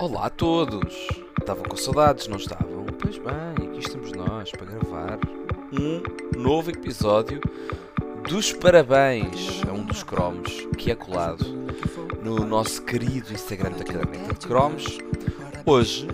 [0.00, 1.08] Olá a todos!
[1.40, 2.86] Estavam com saudades, não estavam?
[3.00, 5.18] Pois bem, aqui estamos nós para gravar
[5.72, 7.40] um novo episódio
[8.28, 11.44] dos parabéns a um dos cromos que é colado
[12.22, 14.98] no nosso querido Instagram da Caderneta de Cromos.
[15.66, 16.06] Hoje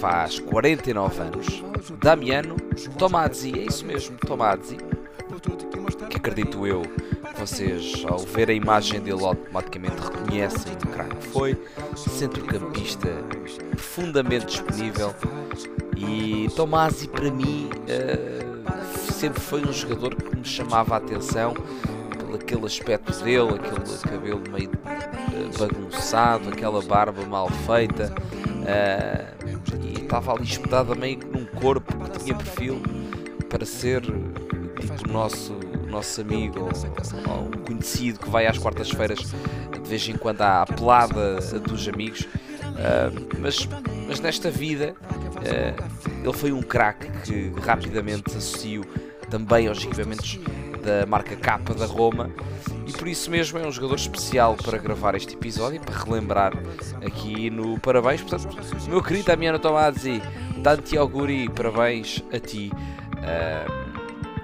[0.00, 1.64] faz 49 anos,
[2.00, 2.54] Damiano
[2.96, 4.76] Tomazzi, é isso mesmo, Tomazzi,
[6.08, 6.82] que acredito eu
[7.38, 11.62] vocês, ao ver a imagem dele, automaticamente reconhecem o craque que foi.
[11.96, 13.08] Centrocampista
[13.70, 15.14] profundamente disponível.
[15.96, 21.54] E Tomasi, para mim, uh, sempre foi um jogador que me chamava a atenção
[22.18, 28.12] pelo aquele aspecto dele, aquele cabelo meio uh, bagunçado, aquela barba mal feita.
[28.62, 29.42] Uh,
[29.84, 32.80] e estava ali espetado meio num corpo que tinha perfil
[33.48, 35.54] para ser tipo o nosso
[35.92, 36.70] nosso amigo ou,
[37.34, 42.22] ou um conhecido que vai às quartas-feiras de vez em quando à pelada dos amigos.
[42.22, 43.68] Uh, mas,
[44.08, 48.82] mas nesta vida uh, ele foi um craque que rapidamente associo
[49.28, 50.38] também aos equipamentos
[50.82, 52.30] da marca Capa da Roma
[52.86, 56.52] e por isso mesmo é um jogador especial para gravar este episódio para relembrar
[57.04, 58.22] aqui no parabéns.
[58.22, 58.56] Portanto,
[58.88, 60.20] meu querido Damiano Tomazzi,
[60.62, 62.72] tanti auguri, parabéns a ti.
[63.18, 63.91] Uh,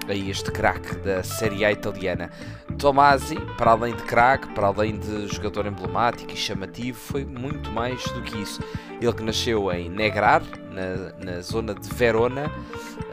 [0.09, 2.29] a este craque da Série A italiana.
[2.77, 8.03] Tomasi, para além de craque, para além de jogador emblemático e chamativo, foi muito mais
[8.11, 8.61] do que isso.
[9.01, 12.51] Ele que nasceu em Negrar, na, na zona de Verona,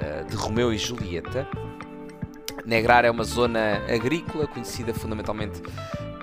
[0.00, 1.46] eh, de Romeu e Julieta.
[2.64, 5.62] Negrar é uma zona agrícola, conhecida fundamentalmente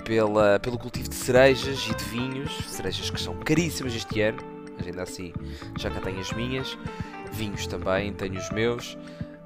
[0.04, 4.40] pela, pelo cultivo de cerejas e de vinhos, cerejas que são caríssimas este ano,
[4.78, 5.34] mas ainda assim
[5.78, 6.78] já cá tenho as minhas,
[7.31, 8.97] vinhos também, tenho os meus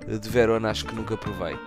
[0.08, 1.58] de Verona acho que nunca provei.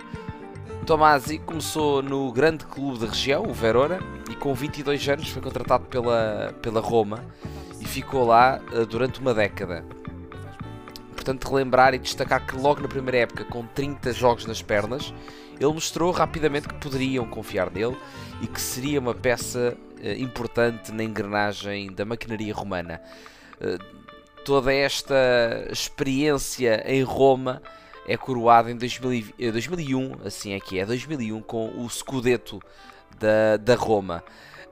[0.85, 5.85] Tomasi começou no grande clube da região, o Verona, e com 22 anos foi contratado
[5.85, 7.23] pela, pela Roma
[7.79, 9.85] e ficou lá uh, durante uma década.
[11.13, 15.13] Portanto, relembrar e destacar que logo na primeira época, com 30 jogos nas pernas,
[15.59, 17.95] ele mostrou rapidamente que poderiam confiar nele
[18.41, 22.99] e que seria uma peça uh, importante na engrenagem da maquinaria romana.
[23.61, 24.01] Uh,
[24.43, 25.15] toda esta
[25.69, 27.61] experiência em Roma
[28.07, 32.61] é coroado em 2000, 2001, eh, assim é que é, 2001, com o Scudetto
[33.19, 34.23] da, da Roma.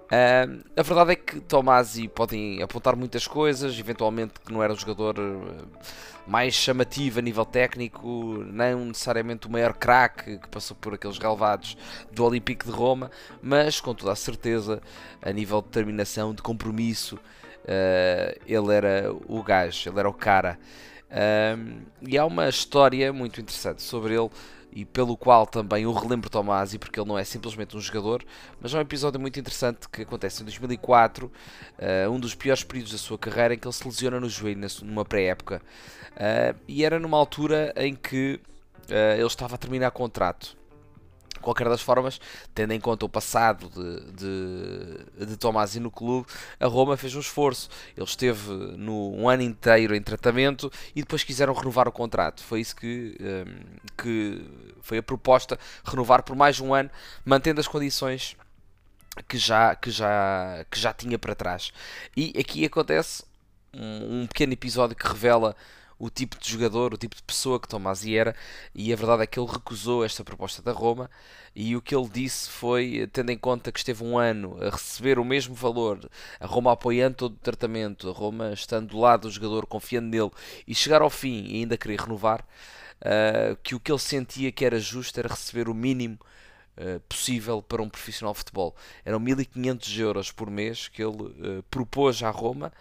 [0.09, 4.75] Uh, a verdade é que Tomasi podem apontar muitas coisas, eventualmente que não era um
[4.75, 5.79] jogador eh,
[6.25, 11.77] mais chamativo a nível técnico, não necessariamente o maior craque que passou por aqueles galvados
[12.11, 14.81] do Olympique de Roma, mas com toda a certeza,
[15.21, 20.57] a nível de determinação, de compromisso, uh, ele era o gajo, ele era o cara.
[21.11, 24.29] Um, e há uma história muito interessante sobre ele
[24.71, 28.23] e pelo qual também o relembro Tomasi, porque ele não é simplesmente um jogador,
[28.61, 31.31] mas é um episódio muito interessante que acontece em 2004, uh,
[31.79, 34.61] ah, um dos piores períodos da sua carreira, em que ele se lesiona no joelho
[34.83, 35.59] numa pré-época.
[36.11, 38.39] Uh, e era numa altura em que
[38.89, 40.58] uh, ele estava a terminar contrato
[41.39, 42.19] qualquer das formas,
[42.53, 46.27] tendo em conta o passado de, de, de Tomasi no clube,
[46.59, 47.69] a Roma fez um esforço.
[47.95, 52.43] Ele esteve no, um ano inteiro em tratamento e depois quiseram renovar o contrato.
[52.43, 54.45] Foi isso que, um, que
[54.81, 56.89] foi a proposta, renovar por mais um ano,
[57.25, 58.35] mantendo as condições
[59.27, 61.71] que já, que já, que já tinha para trás.
[62.15, 63.23] E aqui acontece
[63.73, 65.55] um, um pequeno episódio que revela
[65.99, 68.33] o tipo de jogador, o tipo de pessoa que Tomasi era,
[68.73, 71.11] e a verdade é que ele recusou esta proposta da Roma,
[71.53, 75.19] e o que ele disse foi, tendo em conta que esteve um ano a receber
[75.19, 79.31] o mesmo valor, a Roma apoiando todo o tratamento, a Roma estando do lado do
[79.31, 80.31] jogador, confiando nele,
[80.65, 82.45] e chegar ao fim e ainda querer renovar,
[83.01, 86.17] uh, que o que ele sentia que era justo era receber o mínimo
[86.77, 88.73] uh, possível para um profissional de futebol.
[89.03, 92.71] Eram 1500 euros por mês que ele uh, propôs à Roma,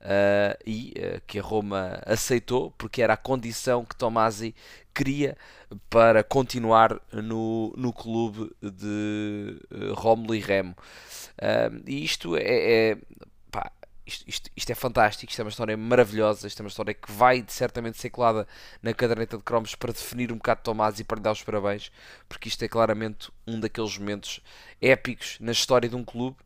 [0.00, 4.54] Uh, e uh, que a Roma aceitou porque era a condição que Tomasi
[4.94, 5.36] queria
[5.90, 10.76] para continuar no, no clube de uh, e Remo.
[11.86, 12.42] e isto é,
[12.92, 12.98] é
[13.50, 13.72] pá,
[14.06, 17.10] isto, isto, isto, é fantástico, isto é uma história maravilhosa, isto é uma história que
[17.10, 18.46] vai certamente ser colada
[18.80, 21.90] na caderneta de cromos para definir um bocado Tomás e para lhe dar os parabéns,
[22.28, 24.40] porque isto é claramente um daqueles momentos
[24.80, 26.36] épicos na história de um clube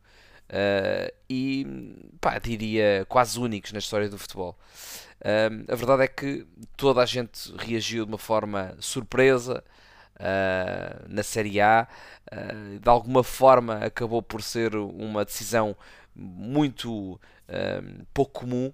[0.51, 1.65] Uh, e
[2.19, 4.59] pá, diria quase únicos na história do futebol.
[5.21, 6.45] Uh, a verdade é que
[6.75, 9.63] toda a gente reagiu de uma forma surpresa
[10.17, 11.87] uh, na Série A,
[12.81, 15.75] de alguma forma acabou por ser uma decisão
[16.13, 17.19] muito
[18.13, 18.71] pouco comum.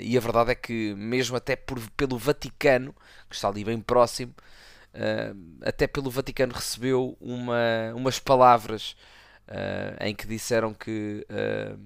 [0.00, 2.94] e a verdade é que, mesmo até por, pelo Vaticano,
[3.28, 4.34] que está ali bem próximo,
[5.62, 8.96] até pelo Vaticano recebeu uma, umas palavras
[9.52, 11.78] uh, em que disseram que uh,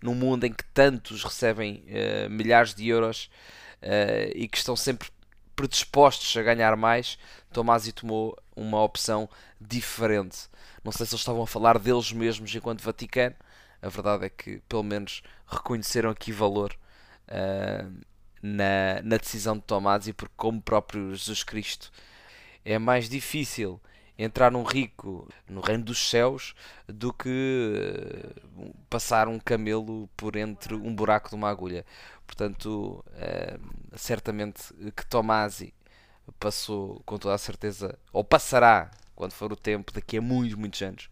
[0.00, 3.28] num mundo em que tantos recebem uh, milhares de euros
[4.34, 5.08] e que estão sempre
[5.54, 7.16] predispostos a ganhar mais,
[7.52, 9.28] Tomasi tomou uma opção
[9.60, 10.48] diferente.
[10.82, 13.36] Não sei se eles estavam a falar deles mesmos enquanto Vaticano.
[13.80, 16.76] A verdade é que, pelo menos, reconheceram aqui valor
[18.42, 21.92] na, na decisão de Tomasi, porque, como próprio Jesus Cristo,
[22.64, 23.80] é mais difícil
[24.18, 26.54] entrar num rico no reino dos céus
[26.86, 27.72] do que
[28.56, 31.86] uh, passar um camelo por entre um buraco de uma agulha.
[32.26, 35.72] Portanto, uh, certamente que Tomasi
[36.38, 40.80] passou com toda a certeza, ou passará quando for o tempo, daqui a muitos, muitos
[40.80, 41.10] anos,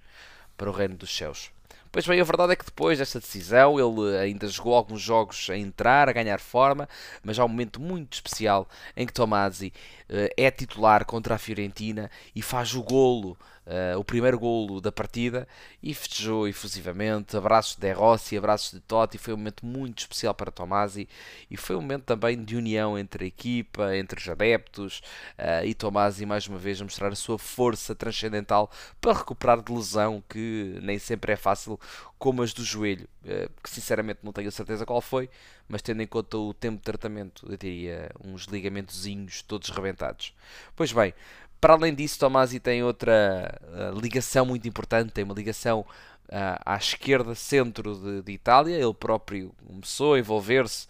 [0.56, 1.50] para o reino dos céus.
[1.90, 5.56] Pois bem, a verdade é que depois desta decisão ele ainda jogou alguns jogos a
[5.56, 6.88] entrar, a ganhar forma,
[7.24, 9.72] mas há um momento muito especial em que Tomasi
[10.08, 13.36] é titular contra a Fiorentina e faz o golo
[13.66, 15.46] uh, o primeiro golo da partida
[15.82, 17.36] e festejou efusivamente.
[17.36, 19.18] Abraços de Rossi, abraços de Totti.
[19.18, 21.08] Foi um momento muito especial para Tomasi
[21.50, 25.02] e foi um momento também de união entre a equipa, entre os adeptos
[25.38, 28.70] uh, e Tomasi, mais uma vez, a mostrar a sua força transcendental
[29.00, 31.78] para recuperar de lesão que nem sempre é fácil,
[32.18, 35.28] como as do joelho, uh, que sinceramente não tenho certeza qual foi,
[35.68, 40.34] mas tendo em conta o tempo de tratamento, eu diria uns ligamentozinhos todos rebentados.
[40.74, 41.12] Pois bem,
[41.60, 45.84] para além disso, Tomasi tem outra uh, ligação muito importante, tem uma ligação
[46.30, 48.76] à esquerda, centro de, de, Itália.
[48.76, 50.86] Ele próprio começou a envolver-se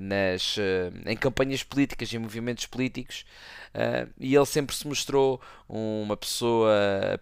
[0.00, 3.24] nas, uh, em campanhas políticas, em movimentos políticos,
[3.70, 6.72] Uh, e ele sempre se mostrou uma pessoa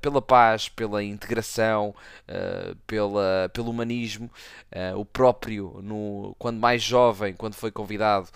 [0.00, 1.94] pela paz, pela integração,
[2.86, 4.30] pela, pelo humanismo.
[4.96, 8.30] O próprio, no, quando mais jovem, quando foi convidado,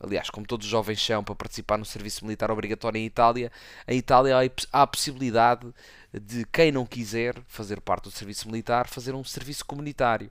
[0.00, 3.50] aliás, como todos os jovens são, para participar no serviço militar obrigatório em Itália,
[3.88, 4.36] em Itália
[4.70, 5.72] há a possibilidade
[6.12, 10.30] de quem não quiser fazer parte do serviço militar, fazer um serviço comunitário.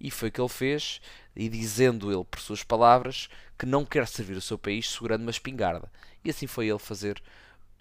[0.00, 1.00] E foi o que ele fez,
[1.34, 5.30] e dizendo ele, por suas palavras, que não quer servir o seu país segurando uma
[5.30, 5.90] espingarda.
[6.24, 7.22] E assim foi ele fazer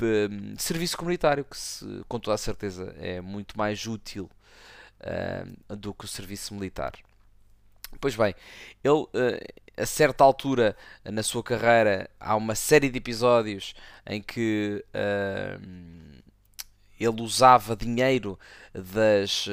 [0.02, 4.30] hum, serviço comunitário, que se, com toda a certeza é muito mais útil
[5.02, 6.94] uh, do que o serviço militar.
[8.00, 8.34] Pois bem,
[8.84, 9.10] ele uh,
[9.76, 13.74] a certa altura na sua carreira há uma série de episódios
[14.06, 16.21] em que uh,
[17.04, 18.38] ele usava dinheiro
[18.74, 19.48] das,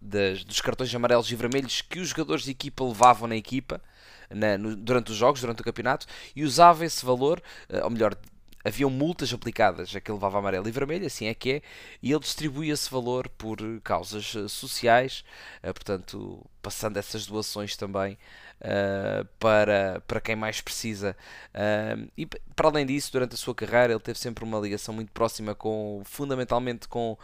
[0.00, 3.80] das, dos cartões amarelos e vermelhos que os jogadores de equipa levavam na equipa
[4.30, 8.14] na, no, durante os jogos, durante o campeonato, e usava esse valor, uh, ou melhor,
[8.64, 11.62] haviam multas aplicadas a que levava amarelo e vermelho, assim é que é,
[12.02, 15.24] e ele distribuía esse valor por causas uh, sociais,
[15.62, 18.18] uh, portanto, passando essas doações também
[18.60, 21.16] uh, para, para quem mais precisa.
[22.16, 25.54] e para além disso, durante a sua carreira, ele teve sempre uma ligação muito próxima
[25.54, 27.16] com, fundamentalmente com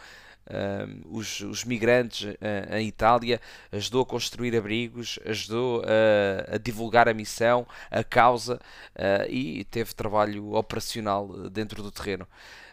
[1.09, 7.13] os, os, migrantes uh, em Itália, ajudou a construir abrigos, ajudou a, a divulgar a
[7.13, 8.55] missão, a causa
[8.95, 12.27] uh, e teve trabalho operacional dentro do terreno.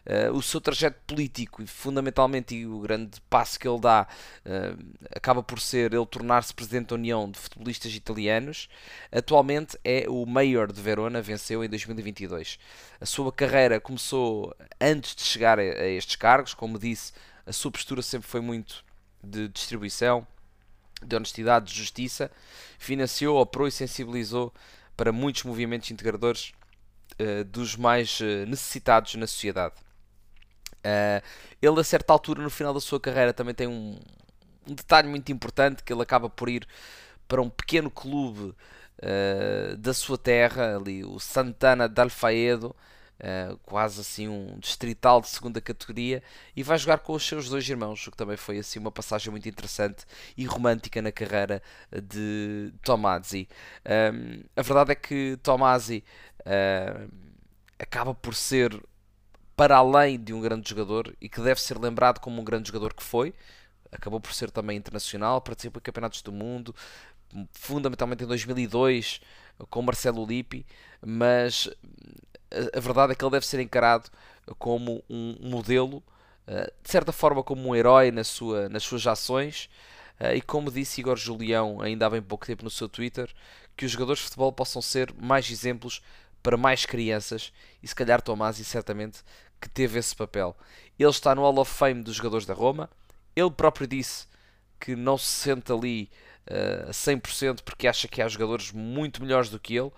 [0.04, 4.08] Uh, o seu trajeto político, fundamentalmente, e o grande passo que ele dá,
[4.44, 8.68] uh, acaba por ser ele tornar-se presidente da União de Futebolistas Italianos.
[9.12, 12.58] Atualmente é o Mayor de Verona, venceu em 2022.
[13.00, 17.12] A sua carreira começou antes de chegar a, a estes cargos, como disse,
[17.46, 18.84] a sua postura sempre foi muito
[19.22, 20.26] de distribuição,
[21.04, 22.30] de honestidade, de justiça.
[22.78, 24.52] Financiou, operou e sensibilizou
[24.96, 26.52] para muitos movimentos integradores
[27.20, 29.74] uh, dos mais uh, necessitados na sociedade.
[30.84, 31.22] Uh,
[31.60, 33.98] ele, a certa altura, no final da sua carreira, também tem um,
[34.66, 36.66] um detalhe muito importante: que ele acaba por ir
[37.28, 38.54] para um pequeno clube
[39.78, 42.76] da sua terra, ali, o Santana d'Alfaedo
[43.22, 46.22] Uh, quase assim um distrital de segunda categoria,
[46.56, 49.30] e vai jogar com os seus dois irmãos, o que também foi assim uma passagem
[49.30, 50.04] muito interessante
[50.36, 51.62] e romântica na carreira
[51.92, 53.48] de Tomasi.
[53.86, 56.02] Um, a verdade é que Tomasi
[56.40, 57.08] uh,
[57.78, 58.82] acaba por ser
[59.56, 62.92] para além de um grande jogador e que deve ser lembrado como um grande jogador
[62.92, 63.32] que foi.
[63.92, 66.74] Acabou por ser também internacional, participou em campeonatos do mundo,
[67.52, 69.20] fundamentalmente em 2002
[69.70, 70.66] com Marcelo Lippi,
[71.04, 71.68] mas
[72.72, 74.10] a verdade é que ele deve ser encarado
[74.58, 76.02] como um modelo,
[76.46, 79.68] eh, de certa forma como um herói na sua, nas suas ações.
[80.18, 83.32] Eh, e como disse Igor Julião ainda há bem pouco tempo no seu Twitter,
[83.76, 86.02] que os jogadores de futebol possam ser mais exemplos
[86.42, 89.20] para mais crianças e se calhar Tomasi certamente
[89.60, 90.56] que teve esse papel.
[90.98, 92.90] Ele está no Hall of Fame dos jogadores da Roma.
[93.34, 94.26] Ele próprio disse
[94.80, 96.10] que não se sente ali
[96.50, 99.92] uh, a 100% porque acha que há jogadores muito melhores do que ele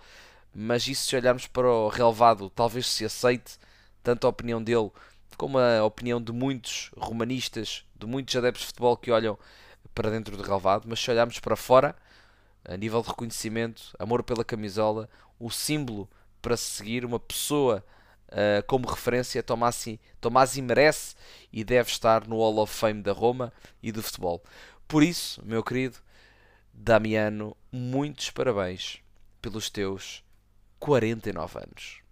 [0.55, 3.59] mas isso se olharmos para o relevado, talvez se aceite
[4.03, 4.91] tanto a opinião dele
[5.37, 9.37] como a opinião de muitos romanistas, de muitos adeptos de futebol que olham
[9.95, 11.97] para dentro do relevado, mas se olharmos para fora,
[12.65, 15.09] a nível de reconhecimento, amor pela camisola,
[15.39, 16.09] o símbolo
[16.41, 17.85] para seguir uma pessoa
[18.29, 21.15] uh, como referência, Tomasi, Tomasi merece
[21.53, 24.43] e deve estar no Hall of Fame da Roma e do futebol.
[24.87, 25.99] Por isso, meu querido
[26.73, 29.01] Damiano, muitos parabéns
[29.41, 30.24] pelos teus
[30.85, 32.04] 49 anos.